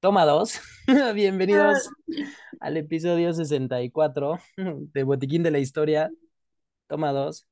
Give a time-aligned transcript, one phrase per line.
[0.00, 0.60] Toma dos.
[1.14, 1.90] Bienvenidos
[2.60, 6.10] al episodio 64 de Botiquín de la Historia.
[6.86, 7.46] Toma dos.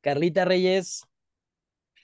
[0.00, 1.02] Carlita Reyes,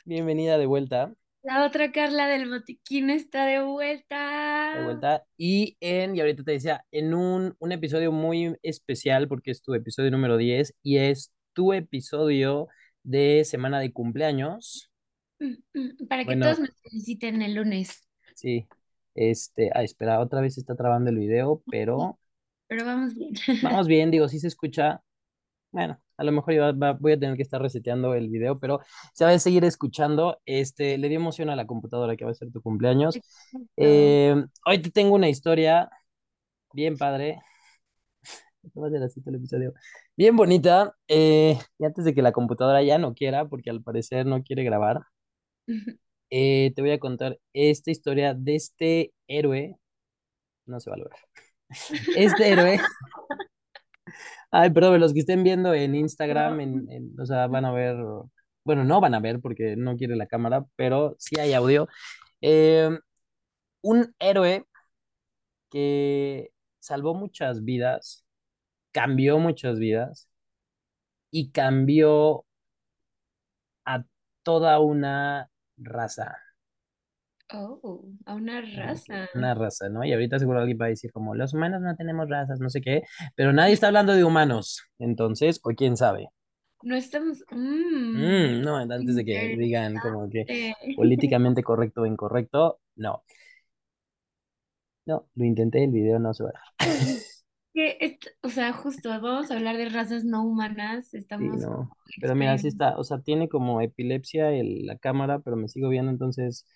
[0.04, 1.14] bienvenida de vuelta.
[1.42, 4.74] La otra Carla del botiquín está de vuelta.
[4.76, 5.24] De vuelta.
[5.36, 9.72] Y en, y ahorita te decía, en un, un episodio muy especial, porque es tu
[9.74, 12.68] episodio número 10 y es tu episodio
[13.02, 14.90] de semana de cumpleaños.
[15.38, 16.46] Mm, mm, Para que Bueno.
[16.46, 18.06] todos me feliciten el lunes.
[18.34, 18.66] Sí.
[19.18, 22.18] Este, ah, espera, otra vez está trabando el video, pero
[22.68, 23.32] Pero vamos bien.
[23.60, 25.02] vamos bien, digo, sí se escucha.
[25.72, 28.80] Bueno, a lo mejor iba- va- voy a tener que estar reseteando el video, pero
[29.14, 30.40] se va a seguir escuchando.
[30.46, 33.18] Este, le dio emoción a la computadora que va a ser tu cumpleaños.
[33.76, 34.36] Eh,
[34.66, 35.90] hoy te tengo una historia
[36.72, 37.40] bien padre.
[38.76, 39.72] Va a ser así todo el episodio.
[40.16, 40.94] Bien bonita.
[41.08, 44.64] eh, y antes de que la computadora ya no quiera, porque al parecer no quiere
[44.64, 45.02] grabar,
[46.30, 49.76] eh, te voy a contar esta historia de este héroe.
[50.66, 51.20] No se va a lograr.
[52.16, 52.80] Este héroe.
[54.50, 57.96] Ay, perdón, los que estén viendo en Instagram, en, en- o sea, van a ver,
[58.64, 61.88] bueno, no van a ver porque no quiere la cámara, pero sí hay audio.
[62.40, 62.90] Eh,
[63.82, 64.66] un héroe
[65.70, 68.24] que salvó muchas vidas,
[68.92, 70.28] cambió muchas vidas
[71.30, 72.44] y cambió
[73.84, 74.04] a
[74.42, 76.36] toda una raza.
[77.52, 79.26] Oh, a una raza.
[79.34, 80.04] Una raza, ¿no?
[80.04, 82.82] Y ahorita seguro alguien va a decir como, los humanos no tenemos razas, no sé
[82.82, 83.02] qué,
[83.36, 86.28] pero nadie está hablando de humanos, entonces, o quién sabe.
[86.82, 87.42] No estamos.
[87.50, 90.44] mm, Mm, no, antes de que digan como que
[90.96, 93.22] políticamente correcto o incorrecto, no.
[95.06, 97.37] No, lo intenté, el video no se va a dejar.
[97.78, 101.14] Que o sea, justo vamos a hablar de razas no humanas.
[101.36, 101.66] Sí, Estamos no.
[101.66, 102.68] como Pero mira, sí experimentando.
[102.68, 106.66] está, o sea, tiene como epilepsia el- la cámara, pero me sigo viendo, entonces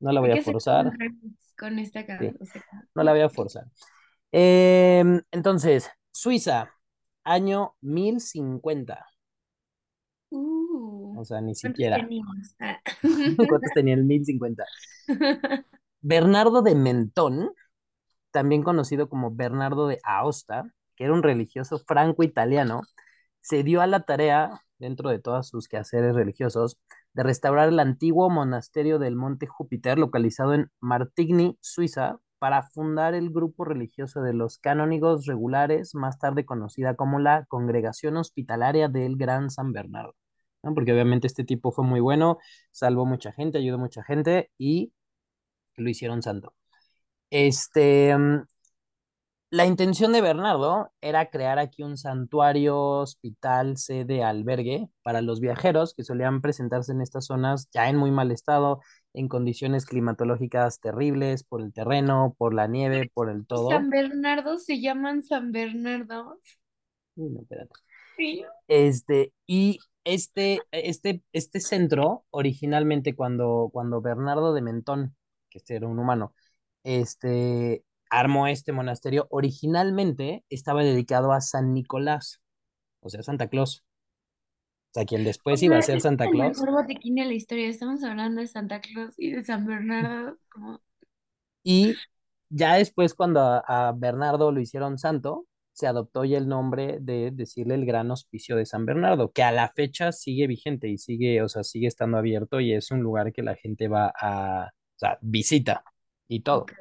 [0.00, 0.92] no la voy a forzar.
[1.58, 2.04] con esta.
[2.18, 2.62] Sí, O sea,
[2.94, 3.66] no la voy a forzar.
[4.32, 6.72] Em, entonces, Suiza,
[7.24, 9.06] año 1050.
[10.30, 11.96] uh, O sea, ni ¿cuántos siquiera.
[12.00, 12.54] teníamos?
[12.60, 12.80] Ah.
[13.48, 14.64] ¿Cuántos tenía el 1050?
[16.00, 17.50] Bernardo de Mentón,
[18.30, 22.82] también conocido como Bernardo de Aosta, que era un religioso franco-italiano,
[23.40, 26.78] se dio a la tarea, dentro de todos sus quehaceres religiosos,
[27.14, 33.30] de restaurar el antiguo monasterio del Monte Júpiter, localizado en Martigny, Suiza, para fundar el
[33.30, 39.50] grupo religioso de los canónigos regulares, más tarde conocida como la Congregación Hospitalaria del Gran
[39.50, 40.14] San Bernardo.
[40.62, 40.74] ¿no?
[40.74, 42.38] Porque obviamente este tipo fue muy bueno,
[42.70, 44.92] salvó mucha gente, ayudó mucha gente y
[45.76, 46.54] lo hicieron santo.
[47.30, 48.42] Este, mm,
[49.50, 55.94] la intención de Bernardo era crear aquí un santuario, hospital, sede, albergue para los viajeros
[55.94, 58.80] que solían presentarse en estas zonas ya en muy mal estado,
[59.14, 63.70] en condiciones climatológicas terribles, por el terreno, por la nieve, por el todo.
[63.70, 66.38] San Bernardo se llaman San Bernardo.
[67.16, 67.74] No, espérate.
[68.18, 68.44] Sí.
[68.66, 75.16] Este, y este, este, este centro, originalmente cuando, cuando Bernardo de Mentón,
[75.48, 76.34] que este era un humano,
[76.84, 82.40] este, armó este monasterio, originalmente estaba dedicado a San Nicolás,
[83.00, 83.84] o sea, Santa Claus.
[84.90, 86.58] O sea, quien después iba a ser Es Santa el Claus.
[86.58, 87.68] mejor botiquín de la historia.
[87.68, 90.38] Estamos hablando de Santa Claus y de San Bernardo.
[90.48, 90.80] Como...
[91.62, 91.94] Y
[92.48, 97.30] ya después, cuando a, a Bernardo lo hicieron santo, se adoptó ya el nombre de
[97.30, 101.42] decirle el gran hospicio de San Bernardo, que a la fecha sigue vigente y sigue,
[101.42, 104.98] o sea, sigue estando abierto y es un lugar que la gente va a, o
[104.98, 105.84] sea, visita
[106.28, 106.62] y todo.
[106.62, 106.72] Ok.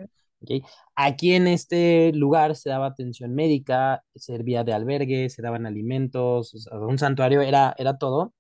[0.42, 0.52] ¿ok?
[0.96, 6.58] Aquí en este lugar se daba atención médica, servía de albergue, se daban alimentos, o
[6.60, 8.34] sea, un santuario, era, era todo.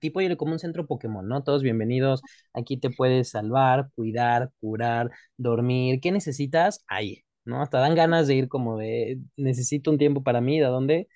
[0.00, 1.44] Tipo era como un centro Pokémon, ¿no?
[1.44, 2.22] Todos bienvenidos,
[2.54, 6.84] aquí te puedes salvar, cuidar, curar, dormir, ¿qué necesitas?
[6.88, 7.62] Ahí, ¿no?
[7.62, 11.08] Hasta dan ganas de ir como de, necesito un tiempo para mí, ¿de dónde?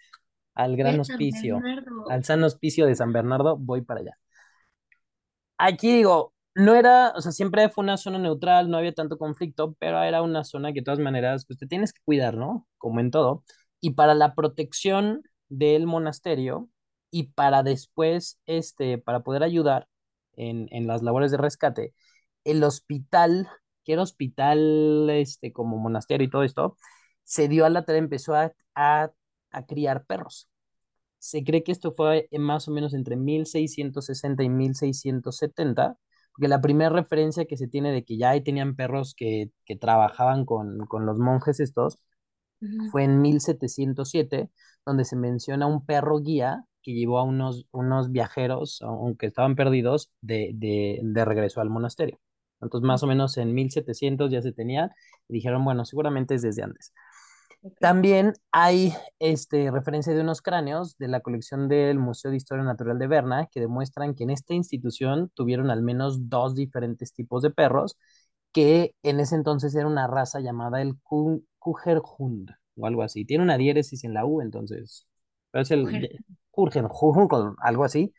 [0.54, 2.10] Al gran hospicio, Bernardo.
[2.10, 4.18] al San Hospicio de San Bernardo, voy para allá.
[5.58, 9.74] Aquí digo, no era, o sea, siempre fue una zona neutral, no había tanto conflicto,
[9.78, 12.66] pero era una zona que de todas maneras, pues te tienes que cuidar, ¿no?
[12.78, 13.44] Como en todo.
[13.80, 16.70] Y para la protección del monasterio
[17.10, 19.88] y para después, este, para poder ayudar
[20.36, 21.94] en, en las labores de rescate,
[22.44, 23.48] el hospital,
[23.84, 26.76] que era hospital, este, como monasterio y todo esto,
[27.24, 29.12] se dio a la tarea, empezó a, a,
[29.50, 30.48] a criar perros.
[31.18, 35.98] Se cree que esto fue en más o menos entre 1660 y 1670,
[36.36, 39.76] porque la primera referencia que se tiene de que ya ahí tenían perros que, que
[39.76, 41.98] trabajaban con, con los monjes estos
[42.62, 42.92] Ujú.
[42.92, 44.50] fue en 1707,
[44.84, 50.10] donde se menciona un perro guía que llevó a unos, unos viajeros, aunque estaban perdidos,
[50.20, 52.18] de, de, de regreso al monasterio.
[52.60, 54.90] Entonces, más o menos en 1700 ya se tenía
[55.28, 56.92] y dijeron, bueno, seguramente es desde antes.
[57.80, 62.98] También hay este, referencia de unos cráneos de la colección del Museo de Historia Natural
[62.98, 67.50] de Berna que demuestran que en esta institución tuvieron al menos dos diferentes tipos de
[67.50, 67.98] perros,
[68.52, 73.24] que en ese entonces era una raza llamada el Ku- Kujerhund o algo así.
[73.24, 75.06] Tiene una diéresis en la U, entonces,
[75.50, 76.08] pero es el
[76.50, 78.12] Kujerhund, algo así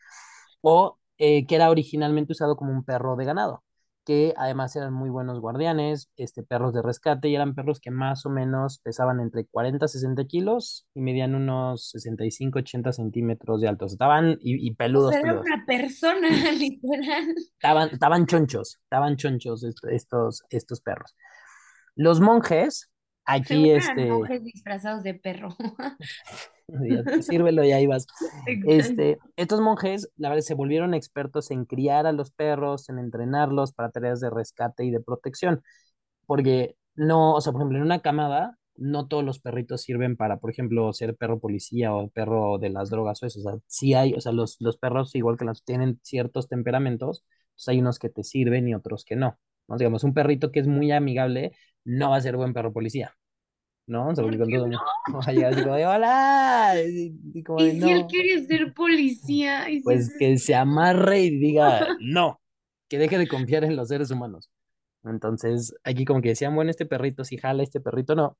[0.62, 3.64] o eh, que era originalmente usado como un perro de ganado,
[4.08, 8.24] que además eran muy buenos guardianes, este, perros de rescate, y eran perros que más
[8.24, 13.68] o menos pesaban entre 40 a 60 kilos y medían unos 65, 80 centímetros de
[13.68, 13.92] altos.
[13.92, 17.34] Estaban y, y O peludos, sea, era una persona, literal.
[17.36, 21.14] Estaban, estaban chonchos, estaban chonchos est- estos, estos perros.
[21.94, 22.88] Los monjes,
[23.28, 25.54] aquí, este, monjes disfrazados de perro.
[27.22, 28.06] sírvelo y ahí vas.
[28.66, 33.72] Este, estos monjes, la verdad, se volvieron expertos en criar a los perros, en entrenarlos
[33.72, 35.62] para tareas de rescate y de protección,
[36.26, 40.38] porque no, o sea, por ejemplo, en una camada, no todos los perritos sirven para,
[40.38, 43.94] por ejemplo, ser perro policía o perro de las drogas o eso, o sea, sí
[43.94, 47.98] hay, o sea, los, los perros, igual que los tienen ciertos temperamentos, pues hay unos
[47.98, 49.38] que te sirven y otros que no,
[49.68, 49.76] ¿no?
[49.76, 51.52] Digamos, un perrito que es muy amigable
[51.88, 53.14] no va a ser buen perro policía.
[53.86, 54.12] ¿no?
[54.14, 54.78] ¿Por con todo el no?
[55.08, 58.46] mundo va a llegar así como de, hola, y, como de, Y si él quiere
[58.46, 62.40] ser policía, y si es pues que se amarre y diga no,
[62.88, 64.50] que deje de confiar en los seres humanos.
[65.04, 68.36] Entonces, aquí como que decían, bueno, este perrito sí jala, este perrito no.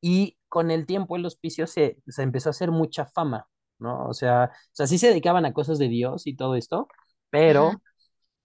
[0.00, 3.48] Y con el tiempo el hospicio se, se empezó a hacer mucha fama,
[3.78, 4.06] ¿no?
[4.06, 6.88] O sea, o sea, sí se dedicaban a cosas de Dios y todo esto,
[7.32, 7.80] Ajá.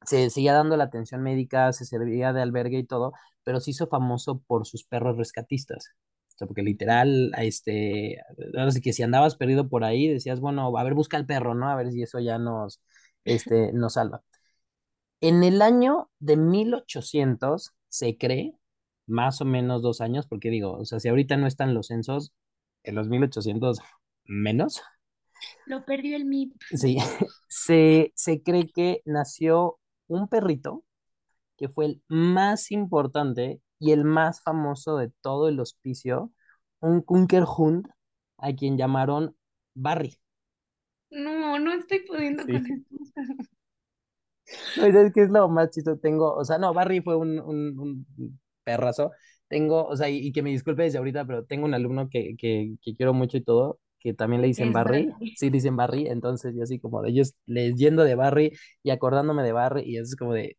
[0.05, 3.13] Se seguía dando la atención médica, se servía de albergue y todo,
[3.43, 5.89] pero se hizo famoso por sus perros rescatistas.
[6.35, 8.17] O sea, porque literal, este,
[8.57, 11.53] ahora sí que si andabas perdido por ahí, decías, bueno, a ver, busca al perro,
[11.55, 11.69] ¿no?
[11.69, 12.81] A ver si eso ya nos,
[13.25, 14.23] este, nos salva.
[15.21, 18.55] En el año de 1800 se cree,
[19.07, 22.33] más o menos dos años, porque digo, o sea, si ahorita no están los censos,
[22.83, 23.79] en los 1800
[24.25, 24.81] menos,
[25.65, 26.53] Lo perdió el MIP.
[26.73, 26.97] sí,
[27.47, 29.78] se, se cree que nació
[30.09, 30.85] un perrito
[31.57, 36.31] que fue el más importante y el más famoso de todo el hospicio,
[36.81, 37.87] un Kunkerhund,
[38.37, 39.37] a quien llamaron
[39.75, 40.19] Barry.
[41.11, 42.51] No, no estoy pudiendo Sí.
[42.51, 42.95] con esto.
[44.75, 45.99] No, ¿y ¿sabes qué es lo más chistoso?
[45.99, 47.79] Tengo, o sea, no, Barry fue un, un,
[48.17, 49.11] un perrazo.
[49.47, 52.35] Tengo, o sea, y, y que me disculpe desde ahorita, pero tengo un alumno que,
[52.37, 55.09] que, que quiero mucho y todo, que también le dicen Barry.
[55.09, 55.13] Barry.
[55.33, 58.53] Sí, dicen Barry, entonces yo así como de ellos leyendo de Barry
[58.83, 60.57] y acordándome de Barry, y eso es como de,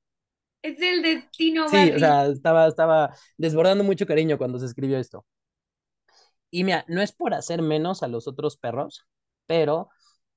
[0.62, 1.98] Es el destino, sí, o Barry.
[1.98, 5.24] sea, estaba, estaba desbordando mucho cariño cuando se escribió esto.
[6.50, 9.06] Y mira, no es por hacer menos a los otros perros,
[9.46, 9.88] pero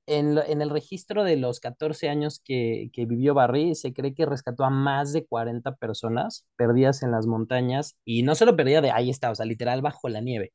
[0.07, 4.13] en, lo- en el registro de los 14 años que, que vivió Barry, se cree
[4.15, 8.81] que rescató a más de 40 personas perdidas en las montañas y no solo perdida
[8.81, 10.53] de ahí está, o sea, literal bajo la nieve,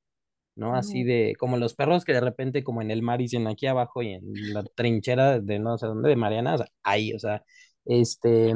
[0.59, 0.75] ¿no?
[0.75, 4.03] Así de como los perros que de repente como en el mar dicen aquí abajo
[4.03, 7.45] y en la trinchera de no sé dónde, de Mariana, o sea, ahí, o sea,
[7.85, 8.55] este,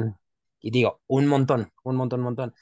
[0.59, 2.53] y digo, un montón, un montón, un montón.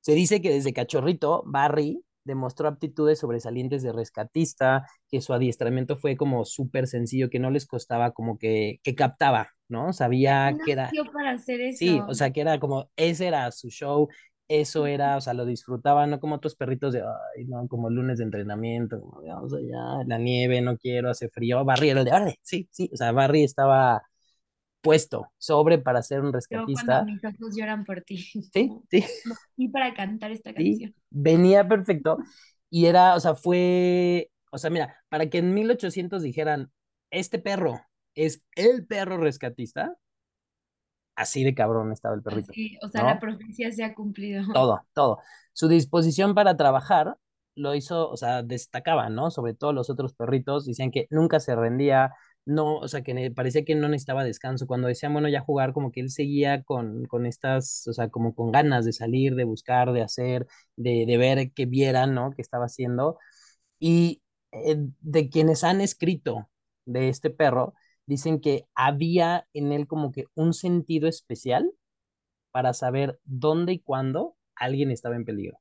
[0.00, 6.16] Se dice que desde cachorrito, Barry demostró aptitudes sobresalientes de rescatista, que su adiestramiento fue
[6.16, 9.92] como súper sencillo, que no les costaba como que, que captaba, ¿no?
[9.92, 12.06] Sabía que era, para hacer sí, eso.
[12.08, 14.08] o sea, que era como, ese era su show,
[14.50, 18.18] eso era, o sea, lo disfrutaba, no como otros perritos de, ay, no, como lunes
[18.18, 22.12] de entrenamiento, como, vamos allá, la nieve, no quiero, hace frío, Barry era el de,
[22.12, 24.02] órale, sí, sí, o sea, Barry estaba
[24.82, 28.18] puesto sobre para ser un Yo cuando rescatista, mis ojos lloran por ti,
[28.52, 29.04] sí, sí,
[29.56, 30.94] y para cantar esta Sí, canción.
[31.10, 32.18] venía perfecto
[32.68, 36.70] y era, o sea, fue, o sea, mira, para que en 1800 dijeran,
[37.10, 37.80] este perro
[38.14, 39.96] es el perro rescatista,
[41.20, 44.44] así de cabrón estaba el perrito, Así, o sea, la profecía se ha cumplido.
[44.52, 45.18] Todo, todo.
[45.52, 47.16] Su disposición para trabajar
[47.54, 49.30] lo hizo, o sea, destacaba, ¿no?
[49.30, 52.12] Sobre todo los otros perritos, decían que nunca se rendía,
[52.46, 54.66] no, o sea, que parecía que no necesitaba descanso.
[54.66, 58.34] Cuando decían, bueno, ya jugar, como que él seguía con, con estas, o sea, como
[58.34, 60.46] con ganas de salir, de buscar, de hacer,
[60.76, 62.30] de, de ver que vieran, ¿no?
[62.30, 63.18] Que estaba haciendo.
[63.78, 64.22] Y
[64.52, 66.48] eh, de quienes han escrito
[66.86, 67.74] de este perro,
[68.10, 71.70] dicen que había en él como que un sentido especial
[72.50, 75.58] para saber dónde y cuándo alguien estaba en peligro,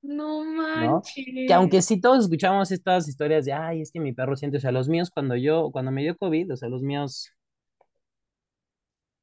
[0.00, 1.02] No ¿no?
[1.12, 1.50] Que manches.
[1.52, 4.70] aunque sí todos escuchamos estas historias de, ay, es que mi perro siente, o sea,
[4.70, 7.32] los míos cuando yo, cuando me dio COVID, o sea, los míos,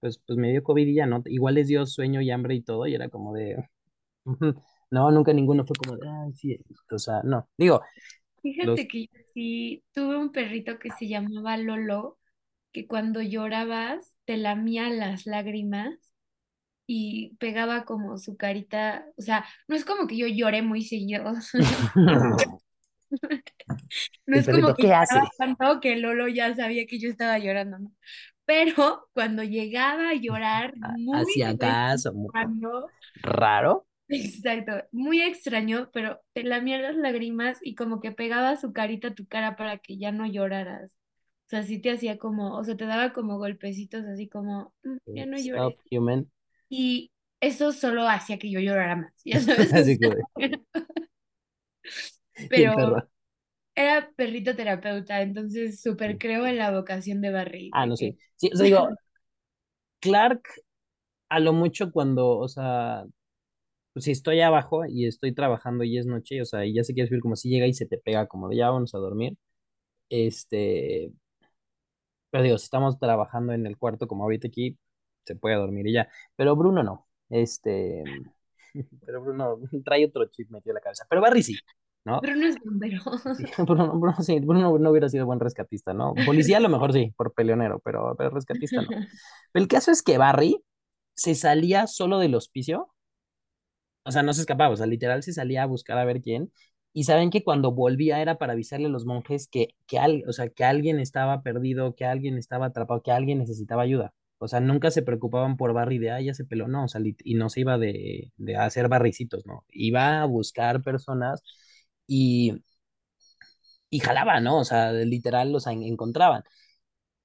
[0.02, 1.22] pues, pues me dio COVID y ya, ¿no?
[1.26, 3.70] Igual les dio sueño y hambre y todo, y era como de,
[4.92, 6.60] no, nunca ninguno fue como de, ay, sí,
[6.92, 7.82] o sea, no, digo,
[8.42, 12.20] Fíjate los, que yo sí tuve un perrito que se llamaba Lolo,
[12.76, 15.96] que cuando llorabas te lamía las lágrimas
[16.86, 21.24] y pegaba como su carita, o sea, no es como que yo lloré muy seguido,
[24.28, 25.22] no es como que ¿qué hace?
[25.38, 27.92] tanto que Lolo ya sabía que yo estaba llorando, ¿no?
[28.44, 31.56] Pero cuando llegaba a llorar muy ¿Hacia
[32.30, 32.90] cuando,
[33.22, 33.88] ¿Raro?
[34.10, 39.16] exacto, muy extraño, pero te lamía las lágrimas y como que pegaba su carita a
[39.16, 40.92] tu cara para que ya no lloraras.
[41.46, 44.98] O sea, sí te hacía como, o sea, te daba como golpecitos así como, "Mm,
[45.16, 45.80] ya no Stop llores.
[45.92, 46.26] human.
[46.70, 47.12] Y
[47.42, 49.74] eso solo hacía que yo llorara más, ya sabes.
[49.74, 50.10] Así que,
[52.50, 53.08] pero
[53.76, 58.18] era perrito terapeuta, entonces súper creo en la vocación de Barry, Ah, no sé.
[58.38, 58.90] Sí, o sea, digo,
[60.00, 60.42] Clark,
[61.30, 63.04] a lo mucho cuando, o sea,
[63.94, 66.94] pues si estoy abajo y estoy trabajando y es noche, o sea, y ya se
[66.94, 69.38] quiere subir como si llega y se te pega como de ya vamos a dormir.
[70.10, 71.12] Este,
[72.36, 74.78] pero digo, si estamos trabajando en el cuarto como ahorita aquí,
[75.26, 76.10] se puede dormir y ya.
[76.36, 77.08] Pero Bruno no.
[77.30, 78.04] Este,
[79.06, 81.06] pero Bruno trae otro chip metido en la cabeza.
[81.10, 81.58] Pero Barry sí,
[82.04, 82.20] ¿no?
[82.20, 83.02] Bruno es bombero.
[83.38, 86.14] Sí, Bruno, Bruno, sí, Bruno no hubiera sido buen rescatista, ¿no?
[86.26, 88.90] Policía a lo mejor sí, por peleonero, pero, pero rescatista no.
[89.54, 90.62] El caso es que Barry
[91.14, 92.94] se salía solo del hospicio,
[94.04, 96.52] o sea, no se escapaba, o sea, literal se salía a buscar a ver quién,
[96.96, 100.34] y saben que cuando volvía era para avisarle a los monjes que, que, al, o
[100.34, 104.16] sea, que alguien estaba perdido, que alguien estaba atrapado, que alguien necesitaba ayuda.
[104.40, 107.02] O sea, nunca se preocupaban por Barry de, ah, ya se peló, no, o sea,
[107.26, 109.66] y no se iba de, de hacer barricitos, ¿no?
[109.72, 111.44] Iba a buscar personas
[112.08, 112.54] y,
[113.90, 114.60] y jalaba, ¿no?
[114.60, 116.44] O sea, literal los en- encontraban.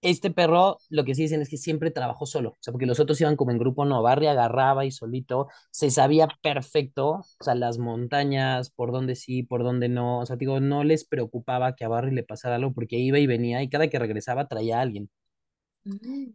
[0.03, 3.01] Este perro, lo que sí dicen es que siempre trabajó solo, o sea, porque los
[3.01, 7.55] otros iban como en grupo, no, Barry agarraba y solito, se sabía perfecto, o sea,
[7.55, 11.85] las montañas, por dónde sí, por dónde no, o sea, digo, no les preocupaba que
[11.85, 14.83] a Barry le pasara algo porque iba y venía y cada que regresaba traía a
[14.83, 15.11] alguien.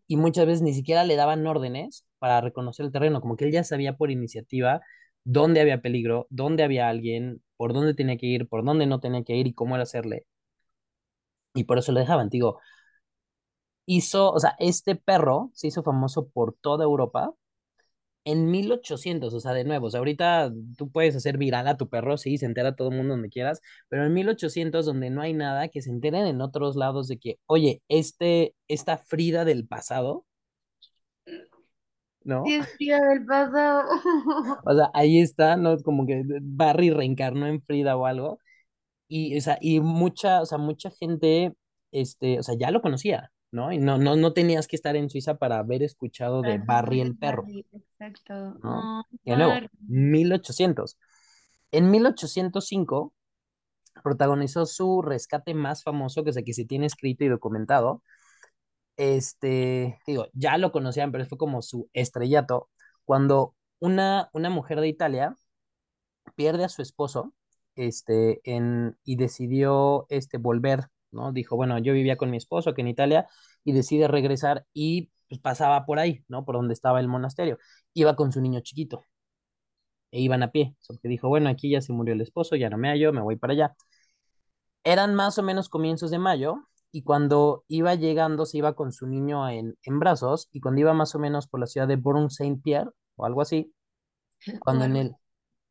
[0.08, 3.52] Y muchas veces ni siquiera le daban órdenes para reconocer el terreno, como que él
[3.52, 4.82] ya sabía por iniciativa
[5.24, 9.24] dónde había peligro, dónde había alguien, por dónde tenía que ir, por dónde no tenía
[9.24, 10.26] que ir y cómo era hacerle.
[11.54, 12.60] Y por eso lo dejaban, digo,
[13.86, 17.34] hizo, o sea, este perro se hizo famoso por toda Europa
[18.26, 21.90] en 1800, o sea, de nuevo, o sea, ahorita tú puedes hacer viral a tu
[21.90, 25.34] perro, sí, se entera todo el mundo donde quieras, pero en 1800, donde no hay
[25.34, 30.26] nada, que se enteren en otros lados de que, oye, este, esta Frida del pasado,
[32.44, 32.56] Sí, ¿no?
[32.56, 33.84] es tía del pasado.
[34.64, 35.78] O sea, ahí está, ¿no?
[35.80, 38.40] Como que Barry reencarnó en Frida o algo,
[39.08, 41.54] y, o sea, y mucha, o sea, mucha gente,
[41.92, 43.72] este, o sea, ya lo conocía, ¿no?
[43.72, 47.18] Y no, no, no tenías que estar en Suiza para haber escuchado de Barry el
[47.18, 47.44] perro.
[47.44, 48.34] Barry, exacto.
[48.62, 49.00] ¿no?
[49.00, 49.70] Oh, Y de nuevo, Barry.
[49.88, 51.00] 1800.
[51.72, 53.14] En 1805
[54.04, 58.04] protagonizó su rescate más famoso, que es el que se tiene escrito y documentado.
[58.98, 62.70] Este, digo, ya lo conocían, pero fue como su estrellato,
[63.04, 65.38] cuando una, una mujer de Italia
[66.36, 67.34] pierde a su esposo,
[67.76, 71.32] este, en, y decidió, este, volver, ¿no?
[71.32, 73.28] Dijo, bueno, yo vivía con mi esposo aquí en Italia
[73.64, 76.46] y decide regresar y pues pasaba por ahí, ¿no?
[76.46, 77.58] Por donde estaba el monasterio.
[77.94, 79.04] Iba con su niño chiquito
[80.12, 80.76] e iban a pie.
[80.88, 83.36] Porque dijo, bueno, aquí ya se murió el esposo, ya no me hallo, me voy
[83.38, 83.76] para allá.
[84.84, 89.08] Eran más o menos comienzos de mayo y cuando iba llegando se iba con su
[89.08, 92.92] niño en, en brazos y cuando iba más o menos por la ciudad de Boulogne-Saint-Pierre
[93.16, 93.74] o algo así,
[94.60, 95.16] cuando en el,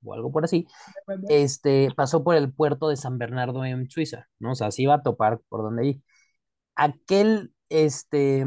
[0.05, 0.67] o algo por así,
[1.29, 4.53] este, pasó por el puerto de San Bernardo en Suiza, ¿no?
[4.53, 6.03] O sea, se iba a topar por donde ahí.
[6.77, 8.45] Aquel, este,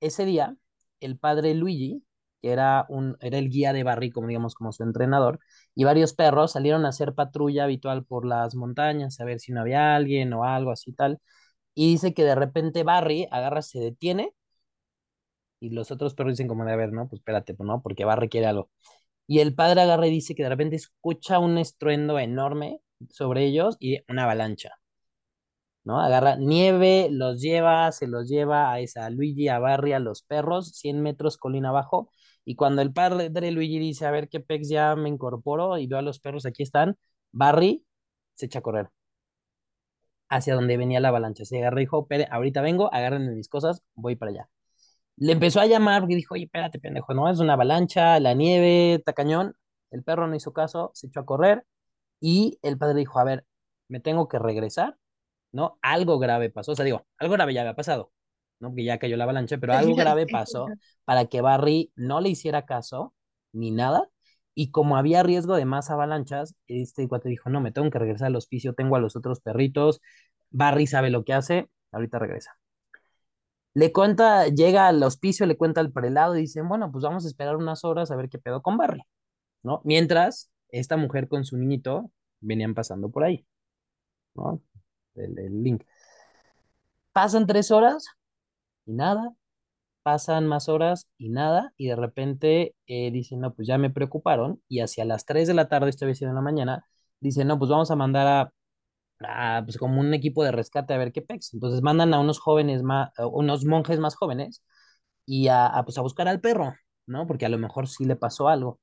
[0.00, 0.56] ese día,
[1.00, 2.04] el padre Luigi,
[2.42, 5.40] que era, un, era el guía de Barry, como digamos, como su entrenador,
[5.74, 9.60] y varios perros salieron a hacer patrulla habitual por las montañas, a ver si no
[9.60, 11.20] había alguien o algo así tal.
[11.74, 14.34] Y dice que de repente Barry agarra, se detiene,
[15.60, 18.04] y los otros perros dicen como de, a ver, no, pues espérate, pues no, porque
[18.04, 18.70] Barry quiere algo.
[19.30, 23.76] Y el padre agarra y dice que de repente escucha un estruendo enorme sobre ellos
[23.78, 24.72] y una avalancha.
[25.84, 26.00] ¿no?
[26.00, 30.72] Agarra nieve, los lleva, se los lleva a esa Luigi, a Barry, a los perros,
[30.76, 32.10] 100 metros colina abajo.
[32.44, 35.86] Y cuando el padre de Luigi dice, a ver qué pex ya me incorporo y
[35.86, 36.96] veo a los perros, aquí están,
[37.32, 37.84] Barry
[38.34, 38.90] se echa a correr
[40.28, 41.44] hacia donde venía la avalancha.
[41.44, 44.50] Se agarra y dijo, ahorita vengo, agárrenme mis cosas, voy para allá.
[45.20, 48.94] Le empezó a llamar porque dijo, oye, espérate, pendejo, no, es una avalancha, la nieve,
[48.94, 49.54] está cañón.
[49.92, 51.64] El perro no hizo caso, se echó a correr
[52.20, 53.46] y el padre dijo, a ver,
[53.88, 54.96] me tengo que regresar
[55.52, 55.78] ¿no?
[55.82, 58.12] Algo grave pasó, o sea, digo, algo grave ya había pasado,
[58.60, 58.68] ¿no?
[58.70, 60.66] Porque ya cayó la avalancha, pero algo grave pasó
[61.04, 63.14] para que Barry no le hiciera caso
[63.52, 64.08] ni nada.
[64.54, 68.28] Y como había riesgo de más avalanchas, este cuate dijo, no, me tengo que regresar
[68.28, 70.00] al hospicio, tengo a los otros perritos,
[70.50, 72.59] Barry sabe lo que hace, ahorita regresa.
[73.74, 77.28] Le cuenta, llega al hospicio, le cuenta al prelado y dicen, bueno, pues vamos a
[77.28, 79.02] esperar unas horas a ver qué pedo con Barry,
[79.62, 79.80] ¿no?
[79.84, 82.10] Mientras esta mujer con su niñito
[82.40, 83.46] venían pasando por ahí,
[84.34, 84.60] ¿no?
[85.14, 85.84] El, el link.
[87.12, 88.06] Pasan tres horas
[88.86, 89.34] y nada,
[90.02, 94.62] pasan más horas y nada, y de repente eh, dicen, no, pues ya me preocuparon,
[94.68, 96.86] y hacia las 3 de la tarde, esta vez en la mañana,
[97.20, 98.52] dicen, no, pues vamos a mandar a,
[99.20, 101.54] a, pues como un equipo de rescate a ver qué pex.
[101.54, 104.62] Entonces mandan a unos jóvenes más, unos monjes más jóvenes,
[105.26, 106.74] y a, a, pues a buscar al perro,
[107.06, 107.26] ¿no?
[107.26, 108.80] Porque a lo mejor sí le pasó algo.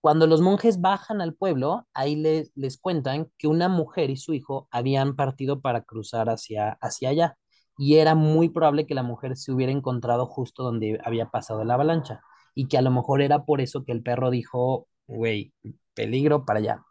[0.00, 4.32] Cuando los monjes bajan al pueblo, ahí les, les cuentan que una mujer y su
[4.34, 7.38] hijo habían partido para cruzar hacia, hacia allá
[7.76, 11.74] y era muy probable que la mujer se hubiera encontrado justo donde había pasado la
[11.74, 12.20] avalancha
[12.54, 15.52] y que a lo mejor era por eso que el perro dijo, güey,
[15.94, 16.82] peligro para allá.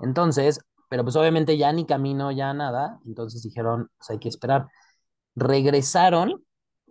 [0.00, 0.60] Entonces,
[0.92, 4.66] pero pues obviamente ya ni camino, ya nada, entonces dijeron, pues hay que esperar.
[5.34, 6.44] Regresaron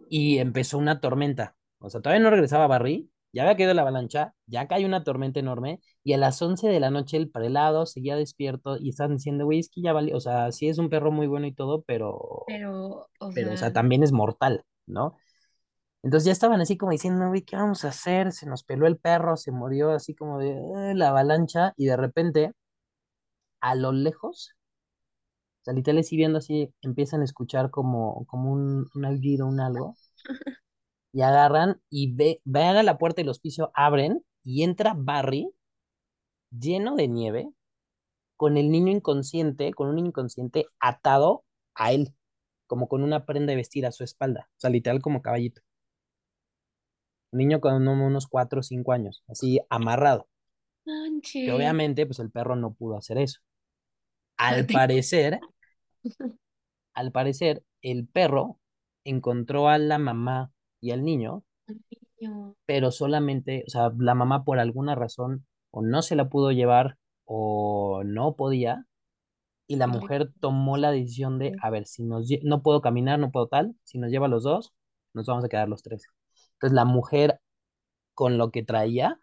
[0.09, 1.55] y empezó una tormenta.
[1.79, 5.39] O sea, todavía no regresaba Barry, ya había caído la avalancha, ya cayó una tormenta
[5.39, 9.45] enorme, y a las 11 de la noche el prelado seguía despierto y estaban diciendo,
[9.45, 11.83] güey, es que ya valió, o sea, sí es un perro muy bueno y todo,
[11.83, 15.15] pero, Pero, o pero, o sea, sea, también es mortal, ¿no?
[16.03, 18.31] Entonces ya estaban así como diciendo, güey, ¿qué vamos a hacer?
[18.31, 21.97] Se nos peló el perro, se murió así como de "Eh", la avalancha, y de
[21.97, 22.53] repente,
[23.61, 24.55] a lo lejos,
[25.61, 29.59] o sea, literal, así viendo así, empiezan a escuchar como, como un, un aullido, un
[29.59, 29.95] algo,
[31.13, 35.53] y agarran y ve, van a la puerta del hospicio, abren y entra Barry
[36.51, 37.49] lleno de nieve
[38.37, 41.43] con el niño inconsciente, con un niño inconsciente atado
[41.75, 42.13] a él,
[42.67, 45.61] como con una prenda de vestir a su espalda, o sea, literal como caballito.
[47.31, 50.27] Un niño con unos cuatro o cinco años, así amarrado,
[50.85, 51.51] manches.
[51.51, 53.41] obviamente pues el perro no pudo hacer eso.
[54.41, 55.39] Al parecer,
[56.93, 58.59] al parecer, el perro
[59.03, 61.43] encontró a la mamá y al niño
[62.19, 66.51] Niño, pero solamente, o sea, la mamá por alguna razón o no se la pudo
[66.51, 68.85] llevar o no podía,
[69.67, 73.31] y la mujer tomó la decisión de, a ver, si nos, no puedo caminar, no
[73.31, 74.73] puedo tal, si nos lleva a los dos,
[75.13, 76.05] nos vamos a quedar los tres.
[76.53, 77.39] Entonces la mujer,
[78.13, 79.19] con lo que traía,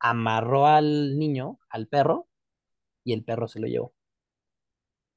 [0.00, 2.28] amarró al niño, al perro,
[3.04, 3.94] y el perro se lo llevó.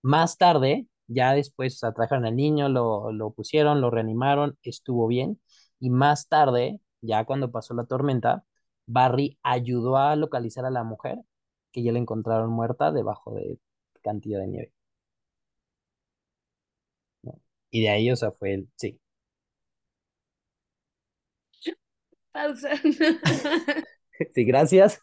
[0.06, 5.08] Más tarde, ya después, o sea, trajeron al niño, lo, lo pusieron, lo reanimaron, estuvo
[5.08, 5.42] bien.
[5.80, 8.44] Y más tarde, ya cuando pasó la tormenta,
[8.86, 11.18] Barry ayudó a localizar a la mujer,
[11.72, 13.60] que ya la encontraron muerta debajo de
[14.04, 14.74] cantidad de nieve,
[17.24, 17.42] ¿no?
[17.72, 19.00] Y de ahí, o sea, fue el, sí,
[22.34, 22.70] Pausa.
[24.34, 25.00] sí, gracias.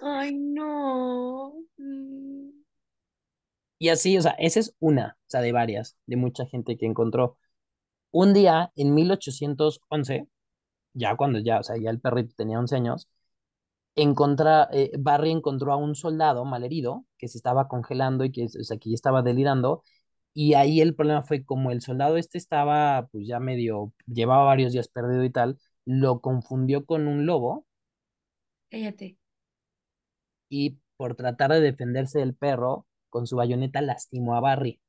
[0.00, 1.52] Ay, no.
[3.82, 6.86] Y así, o sea, esa es una, o sea, de varias, de mucha gente que
[6.86, 7.36] encontró.
[8.12, 10.28] Un día, en 1811,
[10.94, 13.08] ya cuando ya, o sea, ya el perrito tenía 11 años,
[13.96, 18.64] encontra, eh, Barry encontró a un soldado malherido que se estaba congelando y que, o
[18.64, 19.84] sea, que ya estaba delirando.
[20.34, 24.72] Y ahí el problema fue como el soldado este estaba, pues ya medio, llevaba varios
[24.72, 27.66] días perdido y tal, lo confundió con un lobo
[28.70, 29.16] Cállate.
[30.48, 34.80] y por tratar de defenderse del perro, con su bayoneta lastimó a Barry.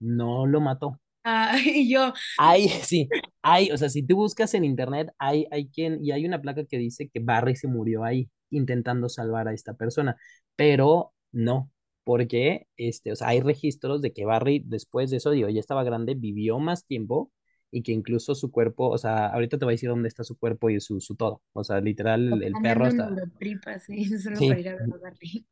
[0.00, 0.98] No lo mató.
[1.24, 3.08] Ah, y yo, Hay, sí,
[3.42, 6.64] hay, o sea, si tú buscas en internet, hay, hay quien, y hay una placa
[6.64, 10.16] que dice que Barry se murió ahí, intentando salvar a esta persona,
[10.56, 11.70] pero no,
[12.04, 15.84] porque, este, o sea, hay registros de que Barry, después de eso, digo, ya estaba
[15.84, 17.30] grande, vivió más tiempo,
[17.70, 20.36] y que incluso su cuerpo, o sea, ahorita te voy a decir dónde está su
[20.36, 24.44] cuerpo y su, su todo, o sea, literal, el, el perro está, Eurotrip así, solo
[24.44, 25.46] para sí, ir a ver a Barbie.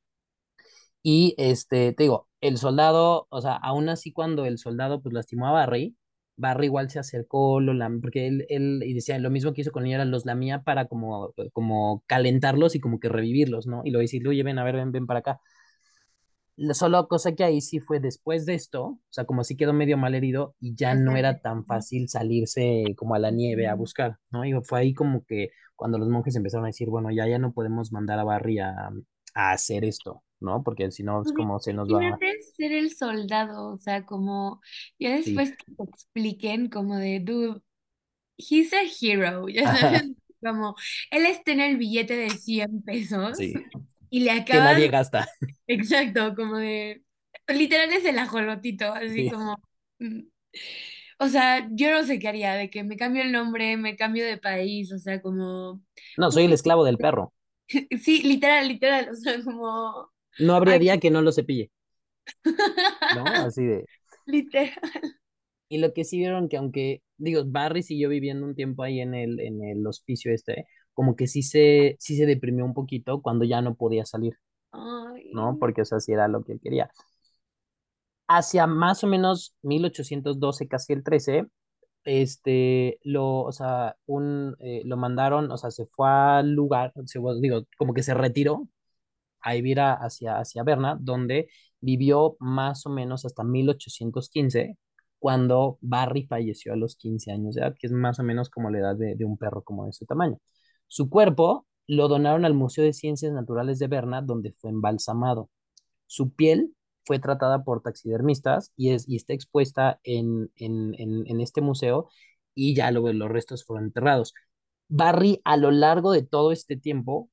[1.03, 5.47] Y este, te digo, el soldado, o sea, aún así cuando el soldado pues lastimó
[5.49, 5.97] a Barry,
[6.37, 9.73] Barry igual se acercó, lo lam porque él, él, y decía, lo mismo que hizo
[9.73, 13.83] con ella, los lamía para como, como calentarlos y como que revivirlos, ¿no?
[13.85, 15.41] Y lo decirle, oye, ven, a ver, ven, ven para acá.
[16.57, 19.73] La sola cosa que ahí sí fue después de esto, o sea, como sí quedó
[19.73, 23.75] medio mal herido y ya no era tan fácil salirse como a la nieve a
[23.75, 24.45] buscar, ¿no?
[24.45, 27.53] Y fue ahí como que cuando los monjes empezaron a decir, bueno, ya, ya no
[27.55, 28.91] podemos mandar a Barry a,
[29.35, 30.63] a hacer esto, ¿no?
[30.63, 34.07] Porque si no es Pues, como se nos va, Imagínate ser el soldado, o sea,
[34.07, 34.61] como
[34.99, 35.35] ya sí.
[35.35, 37.61] después que te expliquen como de, dude,
[38.39, 39.65] he's a hero, ya
[40.03, 40.05] sabes,
[40.43, 40.77] como
[41.11, 43.55] él está en el billete de 100 pesos sí,
[44.11, 45.27] y le que nadie gasta.
[45.69, 47.05] exacto, como de,
[47.49, 49.31] literal es el ajolotito, así Sí.
[49.31, 49.57] como,
[50.01, 50.21] mm,
[51.21, 54.25] o sea, yo no sé qué haría, de que me cambio el nombre, me cambio
[54.27, 55.83] de país, o sea, como,
[56.17, 57.33] No, soy el esclavo del perro.
[58.03, 61.71] sí, literal, literal, o sea, como, No habría ay, día que no lo cepille,
[63.17, 63.25] ¿no?
[63.25, 63.85] Así de,
[64.27, 64.73] literal.
[65.69, 69.15] Y lo que sí vieron que aunque, digo, Barry siguió viviendo un tiempo ahí en
[69.15, 73.45] el, en el hospicio este, como que sí se, sí se deprimió un poquito cuando
[73.45, 74.35] ya no podía salir,
[75.33, 75.59] ¿no?
[75.59, 76.91] Porque, o sea, sí era lo que él quería.
[78.29, 81.47] Hacia más o menos 1812, casi el 13,
[82.05, 87.21] este, lo, o sea, un, eh, lo mandaron, o sea, se fue al lugar, se,
[87.41, 88.69] digo, como que se retiró
[89.43, 91.49] a vivir a- hacia, hacia Berna, donde
[91.81, 94.77] vivió más o menos hasta 1815,
[95.19, 98.71] cuando Barry falleció a los 15 años de edad, que es más o menos como
[98.71, 100.39] la edad de, un perro como de ese tamaño.
[100.87, 105.51] Su cuerpo lo donaron al Museo de Ciencias Naturales de Berna, donde fue embalsamado.
[106.07, 106.75] Su piel
[107.05, 112.09] fue tratada por taxidermistas y, es, y está expuesta en, en, en, en este museo
[112.55, 114.35] y ya luego los restos fueron enterrados.
[114.89, 117.31] Barry, a lo largo de todo este tiempo,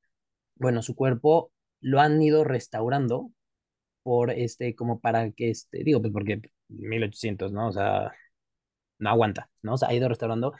[0.56, 3.32] bueno, su cuerpo lo han ido restaurando
[4.04, 7.70] por este, como para que este, digo, pues porque 1800, ¿no?
[7.70, 8.12] O sea,
[9.00, 9.74] no aguanta, ¿no?
[9.76, 10.54] O sea, ha ido restaurando.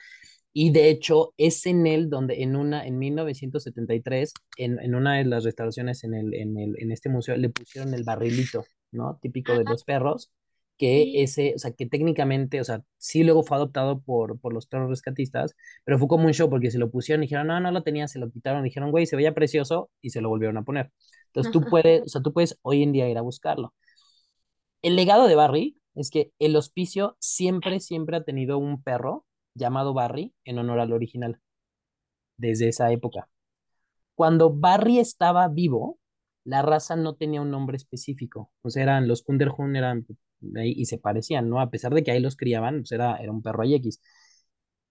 [0.54, 5.26] Y de hecho, es en él donde en una, en 1973, en, en una de
[5.26, 9.20] las restauraciones en, el, en, el, en este museo, le pusieron el barrilito, ¿no?
[9.22, 10.32] Típico de los perros,
[10.78, 11.22] que sí.
[11.22, 14.90] ese, o sea, que técnicamente, o sea, sí luego fue adoptado por, por los perros
[14.90, 17.84] rescatistas, pero fue como un show porque se lo pusieron y dijeron, no, no lo
[17.84, 20.92] tenía, se lo quitaron, dijeron, güey, se veía precioso y se lo volvieron a poner.
[21.28, 23.74] Entonces tú puedes, o sea, tú puedes hoy en día ir a buscarlo.
[24.82, 29.94] El legado de Barry es que el hospicio siempre, siempre ha tenido un perro llamado
[29.94, 31.40] Barry en honor al original,
[32.38, 33.30] desde esa época.
[34.16, 36.00] Cuando Barry estaba vivo,
[36.44, 38.52] la raza no tenía un nombre específico.
[38.62, 40.06] O sea, eran los Kunderhund eran
[40.42, 41.60] y se parecían, ¿no?
[41.62, 44.00] A pesar de que ahí los criaban, pues era, era un perro X.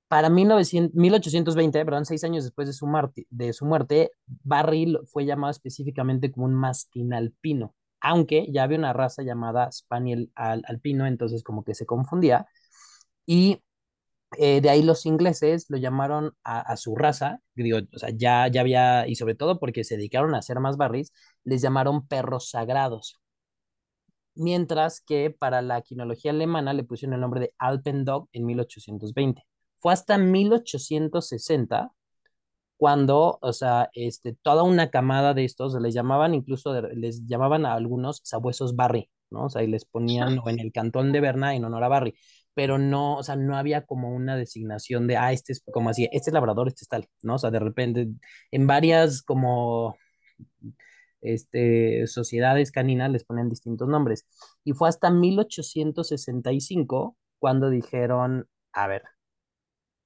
[0.09, 4.13] Para 1900, 1820, perdón, seis años después de su, muerte, de su muerte,
[4.45, 10.31] Barry fue llamado específicamente como un mastín alpino, aunque ya había una raza llamada Spaniel
[10.37, 12.47] al, alpino, entonces como que se confundía.
[13.27, 13.63] Y
[14.39, 18.49] eh, de ahí los ingleses lo llamaron a, a, su raza, digo, o sea, ya,
[18.49, 21.13] ya había, y sobre todo porque se dedicaron a hacer más barris,
[21.45, 23.19] les llamaron perros sagrados.
[24.37, 29.45] Mientras que para la quinología alemana le pusieron el nombre de Alpendog en 1820.
[29.79, 31.93] Fue hasta 1860
[32.77, 37.73] cuando, o sea, este, toda una camada de estos les llamaban incluso, les llamaban a
[37.75, 39.47] algunos sabuesos Barry, ¿no?
[39.47, 42.15] O sea, y les ponían en el cantón de Berna en honor a Barry,
[42.55, 46.09] pero no, o sea, no había como una designación de, ah, este es como así,
[46.13, 47.37] este es labrador, este es tal, ¿no?
[47.37, 48.09] O sea, de repente,
[48.51, 49.97] en varias como
[51.35, 54.27] este, sociedades caninas les ponen distintos nombres.
[54.65, 59.03] Y fue hasta 1865 cuando dijeron, a ver,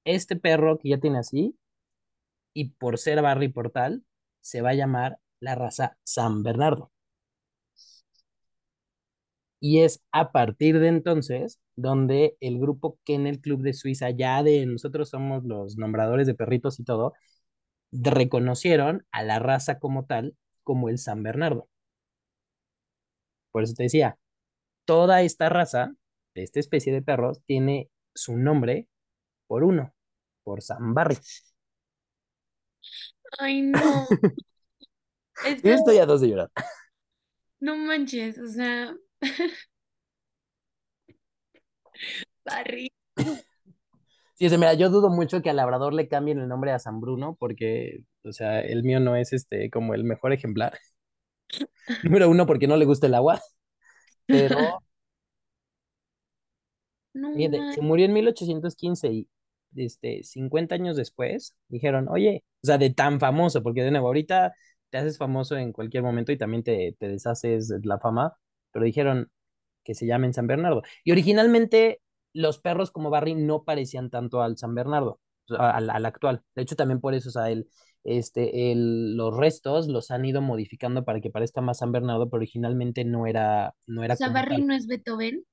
[0.05, 1.57] este perro que ya tiene así,
[2.53, 4.03] y por ser Barry Portal,
[4.41, 6.91] se va a llamar la raza San Bernardo.
[9.59, 14.65] Y es a partir de entonces donde el grupo Kennel Club de Suiza, ya de
[14.65, 17.13] nosotros somos los nombradores de perritos y todo,
[17.91, 21.67] reconocieron a la raza como tal como el San Bernardo.
[23.51, 24.17] Por eso te decía,
[24.85, 25.93] toda esta raza
[26.35, 28.87] esta especie de perros tiene su nombre
[29.47, 29.93] por uno,
[30.43, 31.17] por San Barry.
[33.39, 34.07] Ay, no.
[35.43, 36.49] Yo Esto, estoy a dos de llorar.
[37.59, 38.93] no manches, o sea,
[42.45, 42.91] Barry.
[44.49, 47.35] Sí, mira, yo dudo mucho que al labrador le cambien el nombre a San Bruno,
[47.39, 50.73] porque, o sea, el mío no es este como el mejor ejemplar.
[52.03, 53.39] Número uno, porque no le gusta el agua,
[54.27, 54.57] pero
[57.13, 59.27] No fíjate, se murió en 1815 y
[59.75, 64.53] este, 50 años después dijeron, oye, o sea, de tan famoso, porque de nuevo, ahorita
[64.89, 68.37] te haces famoso en cualquier momento y también te, te deshaces de la fama,
[68.71, 69.29] pero dijeron
[69.83, 70.83] que se llamen San Bernardo.
[71.03, 72.01] Y originalmente
[72.33, 75.19] los perros como Barry no parecían tanto al San Bernardo,
[75.57, 76.43] al, al actual.
[76.55, 77.69] De hecho, también por eso, o sea, el,
[78.03, 82.39] este, el, los restos los han ido modificando para que parezca más San Bernardo, pero
[82.39, 84.67] originalmente no era, no O era sea, como Barry tal.
[84.67, 85.43] no es Beethoven.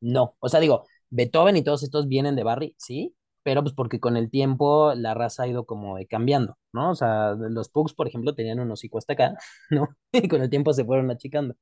[0.00, 4.00] No, o sea, digo, Beethoven y todos estos vienen de Barry, sí, pero pues porque
[4.00, 6.90] con el tiempo la raza ha ido como de cambiando, ¿no?
[6.90, 9.34] O sea, los Pugs, por ejemplo, tenían un hocico hasta acá,
[9.70, 9.88] ¿no?
[10.12, 11.54] Y con el tiempo se fueron achicando.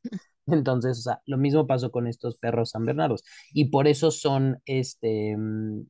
[0.46, 3.24] Entonces, o sea, lo mismo pasó con estos perros San Bernardos.
[3.52, 5.82] Y por eso son, este, mm,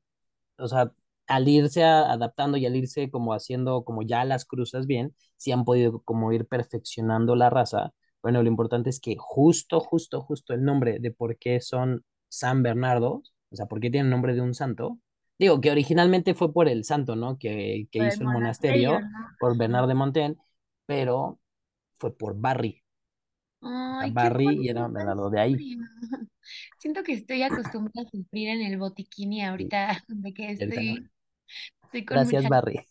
[0.59, 0.93] o sea,
[1.27, 5.53] al irse a- adaptando y al irse como haciendo como ya las cruzas bien, sí
[5.53, 7.93] han podido como ir perfeccionando la raza.
[8.23, 12.63] Bueno, lo importante es que justo, justo, justo el nombre de por qué son San
[12.63, 14.99] Bernardo, o sea, por qué tienen nombre de un santo.
[15.39, 17.39] Digo, que originalmente fue por el santo, ¿no?
[17.39, 19.07] Que, que hizo el monasterio,
[19.39, 19.57] por.
[19.57, 20.37] Bernard de Montaigne,
[20.87, 21.41] pero
[21.99, 22.82] fue por Barry.
[23.63, 25.65] Ay, Barry y era Bernardo de ahí.
[26.79, 30.63] Siento que estoy acostumbrada a sufrir en el botiquín y Sí, ahorita de que y
[30.63, 30.95] ahorita no.
[30.95, 31.11] estoy,
[31.85, 32.87] estoy con Gracias, muchas Barry.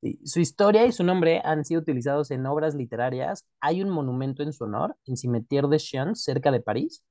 [0.00, 3.44] Sí, Su historia y su nombre han sido utilizados en obras literarias.
[3.60, 7.02] Hay un monumento en su honor en Cimetière de Chiens, cerca de París.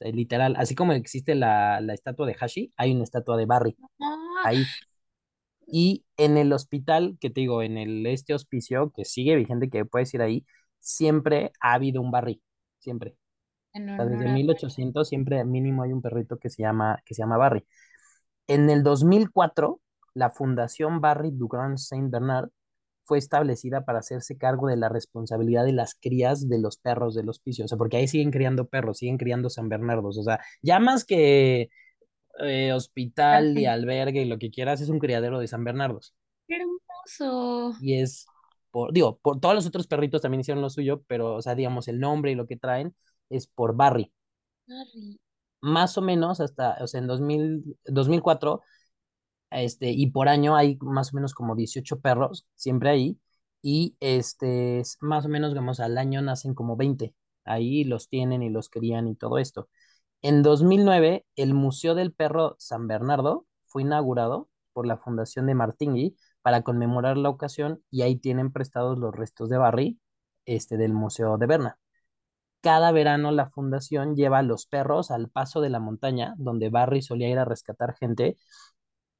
[0.00, 3.76] Eh, Literal, así como existe la, la estatua de Hashi, hay una estatua de Barry
[4.00, 4.72] Ah, ahí.
[5.66, 9.84] Y en el hospital, que te digo, en el este hospicio, que sigue vigente, que
[9.86, 10.44] puedes ir ahí,
[10.82, 12.42] siempre ha habido un Barry,
[12.78, 13.16] siempre.
[13.74, 14.32] O sea, desde a...
[14.32, 17.64] 1800 siempre mínimo hay un perrito que se llama, que se llama Barry.
[18.46, 19.80] En el 2004,
[20.14, 22.50] la Fundación Barry du Grand Saint Bernard
[23.04, 27.28] fue establecida para hacerse cargo de la responsabilidad de las crías de los perros del
[27.28, 27.64] hospicio.
[27.64, 30.18] O sea, porque ahí siguen criando perros, siguen criando San Bernardos.
[30.18, 31.70] O sea, ya más que
[32.40, 36.14] eh, hospital y albergue y lo que quieras, es un criadero de San Bernardos.
[36.46, 37.76] ¡Qué hermoso!
[37.80, 38.26] Y es,
[38.72, 41.88] por, digo, por todos los otros perritos también hicieron lo suyo, pero, o sea, digamos,
[41.88, 42.94] el nombre y lo que traen
[43.30, 44.12] es por Barry.
[44.68, 45.20] Harry.
[45.60, 48.62] Más o menos hasta, o sea, en 2000, 2004
[49.50, 53.18] este, y por año hay más o menos como 18 perros, siempre ahí,
[53.62, 58.42] y este, es más o menos, digamos, al año nacen como 20, ahí los tienen
[58.42, 59.68] y los crían y todo esto.
[60.22, 66.16] En 2009, el Museo del Perro San Bernardo fue inaugurado por la Fundación de Martingui
[66.42, 70.00] para conmemorar la ocasión y ahí tienen prestados los restos de Barry,
[70.44, 71.78] este, del Museo de Berna.
[72.60, 77.02] Cada verano la fundación lleva a los perros al paso de la montaña, donde Barry
[77.02, 78.36] solía ir a rescatar gente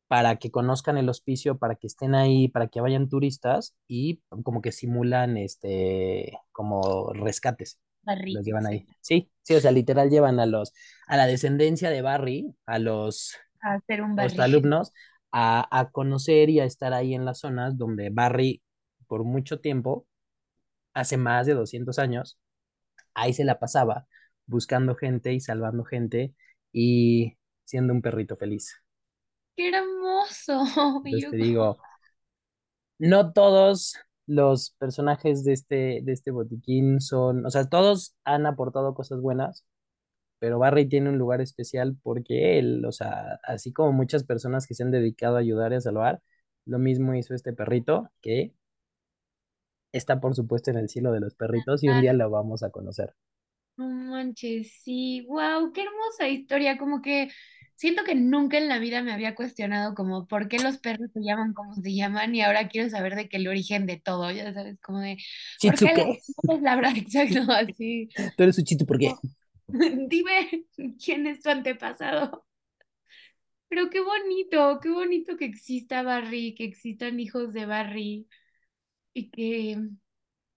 [0.07, 4.61] para que conozcan el hospicio, para que estén ahí, para que vayan turistas y como
[4.61, 7.81] que simulan este como rescates.
[8.03, 8.87] Barry, Los llevan ahí.
[9.01, 10.73] Sí, sí, o sea, literal llevan a los
[11.07, 14.93] a la descendencia de Barry, a los, A hacer un a los alumnos
[15.33, 18.63] a, a conocer y a estar ahí en las zonas donde Barry
[19.07, 20.07] por mucho tiempo,
[20.95, 22.39] hace más de 200 años,
[23.15, 24.07] ahí se la pasaba
[24.47, 26.35] buscando gente y salvando gente
[26.73, 28.77] y siendo un perrito feliz.
[29.57, 30.63] ¡Qué hermoso!
[31.05, 31.79] Entonces te digo,
[32.99, 38.95] no todos los personajes de este, de este botiquín son, o sea, todos han aportado
[38.95, 39.67] cosas buenas,
[40.43, 44.75] pero Barry tiene un lugar especial porque él, o sea, así como muchas personas que
[44.75, 46.21] se han dedicado a ayudar y a salvar,
[46.65, 48.53] lo mismo hizo este perrito que
[49.93, 52.71] está por supuesto en el cielo de los perritos y un día lo vamos a
[52.71, 53.15] conocer.
[53.77, 56.77] no manches, sí, wow, qué hermosa historia.
[56.77, 57.29] Como que
[57.77, 61.21] siento que nunca en la vida me había cuestionado como por qué los perros se
[61.21, 64.53] llaman como se llaman y ahora quiero saber de que el origen de todo, ya
[64.53, 65.19] sabes, como de
[65.63, 66.19] por qué Chitsuke,
[66.53, 68.09] es la verdad, exacto, así.
[68.37, 69.15] tú eres un chitu, ¿por qué?
[70.09, 70.67] Dime
[71.05, 72.45] quién es tu antepasado.
[73.69, 78.29] Pero qué bonito, qué bonito que exista Barry, que existan hijos de Barry
[79.15, 79.79] y que,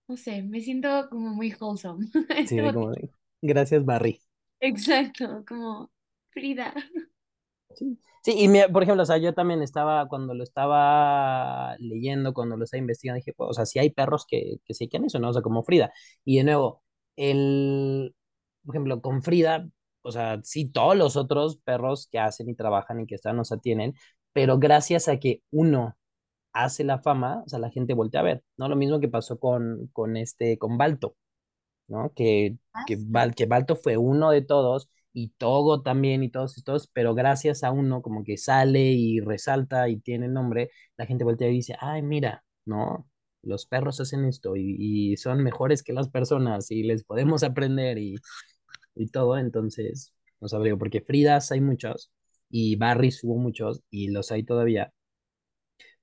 [0.07, 2.07] no sé, me siento como muy wholesome.
[2.47, 2.91] Sí, como,
[3.41, 4.19] gracias Barry.
[4.59, 5.91] Exacto, como
[6.31, 6.73] Frida.
[7.73, 12.33] Sí, sí, y mira, por ejemplo, o sea, yo también estaba, cuando lo estaba leyendo,
[12.33, 15.07] cuando lo estaba investigando, dije, pues, o sea, sí hay perros que, que se quieren
[15.07, 15.29] eso, ¿no?
[15.29, 15.93] O sea, como Frida.
[16.23, 16.83] Y de nuevo,
[17.15, 18.13] el,
[18.65, 19.67] por ejemplo, con Frida,
[20.01, 23.45] o sea, sí, todos los otros perros que hacen y trabajan y que están, o
[23.45, 23.93] sea, tienen,
[24.33, 25.97] pero gracias a que uno
[26.53, 28.69] hace la fama, o sea, la gente voltea a ver, ¿no?
[28.69, 31.15] Lo mismo que pasó con, con este, con Balto.
[31.87, 32.13] ¿no?
[32.15, 32.97] Que, Ah, que,
[33.35, 37.71] que Balto fue uno de todos y Togo también y todos estos, pero gracias a
[37.71, 42.01] uno como que sale y resalta y tiene nombre, la gente voltea y dice, ay,
[42.01, 43.07] mira, ¿no?
[43.43, 44.75] Los perros hacen esto y,
[45.13, 48.15] y son mejores que las personas y les podemos aprender y,
[48.95, 52.11] y todo, entonces, no sabría, porque Fridas hay muchos
[52.49, 54.93] y Barrys hubo muchos y los hay todavía,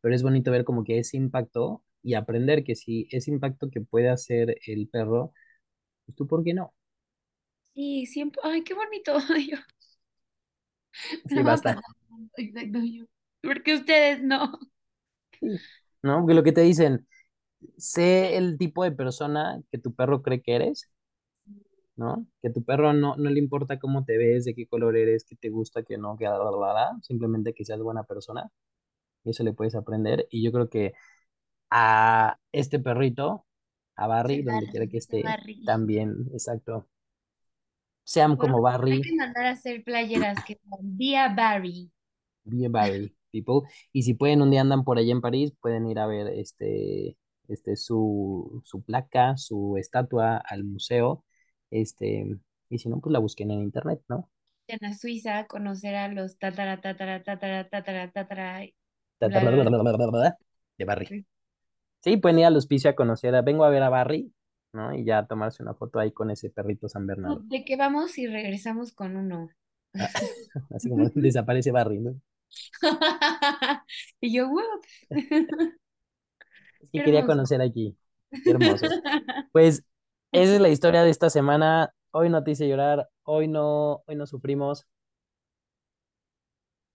[0.01, 3.81] pero es bonito ver como que ese impacto y aprender que si ese impacto que
[3.81, 5.33] puede hacer el perro,
[6.07, 6.75] pues tú, ¿por qué no?
[7.75, 8.41] Sí, siempre.
[8.45, 9.17] Ay, qué bonito.
[9.51, 9.59] Yo
[11.27, 11.81] Sí, basta.
[12.37, 13.05] Exacto, yo.
[13.43, 14.59] Porque ustedes no.
[16.03, 16.21] ¿no?
[16.21, 17.07] Porque lo que te dicen,
[17.79, 20.92] sé el tipo de persona que tu perro cree que eres,
[21.97, 22.27] ¿no?
[22.43, 25.37] Que tu perro no, no le importa cómo te ves, de qué color eres, qué
[25.37, 28.51] te gusta, qué no, que bla, bla, bla, simplemente que seas buena persona,
[29.25, 30.27] y eso le puedes aprender.
[30.31, 30.93] Y yo creo que
[31.71, 33.47] a este perrito,
[33.97, 35.65] a Barry, donde quiera que esté, Barry.
[35.65, 36.89] también, exacto,
[38.05, 41.91] sean Bueno, como hay Barry, que mandar a hacer playeras que digan Vía Barry.
[42.45, 43.63] be a Barry people.
[43.93, 47.17] Y si pueden, un día andan por allá en París, pueden ir a ver este,
[47.49, 51.25] este, su, su placa, su estatua al museo.
[51.73, 52.27] Este,
[52.71, 54.31] y si no, pues la busquen en internet, ¿no?
[54.67, 58.67] En a Suiza conocer a los tatara, tatara, tatara, tatara, tatara,
[59.19, 60.39] Ta- ta- bla, bla, bla, bla, bla, bla, bla,
[60.79, 61.09] De Barry.
[62.05, 64.33] Sí, pueden ir al hospicio a conocer a, vengo a ver a Barry.
[64.73, 64.95] ¿no?
[64.95, 67.45] Y ya tomarse una foto ahí con ese perrito San Bernardo.
[67.49, 69.49] ¿De qué vamos si regresamos con uno?
[69.99, 70.11] Ah,
[70.71, 72.21] Así como desaparece Barry, ¿no?
[74.21, 74.81] Y yo, wow,
[76.93, 77.97] que quería conocer aquí.
[78.45, 78.97] Qué hermoso.
[79.53, 79.85] Pues
[80.33, 81.95] esa es la historia de esta semana.
[82.11, 84.87] Hoy no te hice llorar, hoy no, hoy no sufrimos.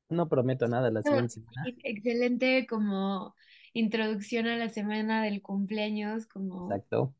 [0.09, 1.63] No prometo nada la siguiente semana.
[1.83, 3.35] Excelente como
[3.73, 7.13] introducción a la semana del cumpleaños, como Exacto.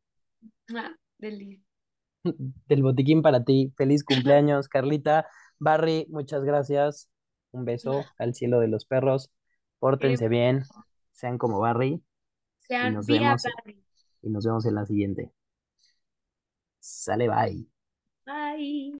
[0.75, 0.95] ah.
[1.19, 1.61] Del
[2.83, 3.71] botiquín para ti.
[3.75, 5.27] Feliz cumpleaños, Carlita.
[5.59, 7.09] Barry, muchas gracias.
[7.51, 9.31] Un beso al cielo de los perros.
[9.79, 10.63] Pórtense bien,
[11.11, 12.01] sean como Barry y
[12.67, 13.83] Sean nos vía vemos Barry.
[14.21, 15.31] y nos vemos en la siguiente.
[16.91, 17.65] Sale, bye.
[18.25, 18.91] Bye.